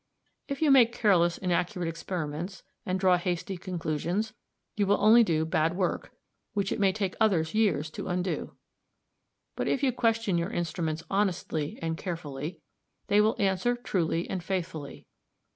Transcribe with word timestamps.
If 0.47 0.63
you 0.63 0.71
make 0.71 0.91
careless, 0.93 1.37
inaccurate 1.37 1.87
experiments, 1.87 2.63
and 2.87 2.99
draw 2.99 3.19
hasty 3.19 3.55
conclusions, 3.55 4.33
you 4.75 4.87
will 4.87 4.99
only 4.99 5.23
do 5.23 5.45
bad 5.45 5.77
work, 5.77 6.11
which 6.53 6.71
it 6.71 6.79
may 6.79 6.91
take 6.91 7.13
others 7.19 7.53
years 7.53 7.91
to 7.91 8.07
undo; 8.07 8.55
but 9.55 9.67
if 9.67 9.83
you 9.83 9.91
question 9.91 10.39
your 10.39 10.49
instruments 10.49 11.03
honestly 11.11 11.77
and 11.83 11.99
carefully, 11.99 12.61
they 13.09 13.21
will 13.21 13.35
answer 13.37 13.75
truly 13.75 14.27
and 14.27 14.43
faithfully. 14.43 15.05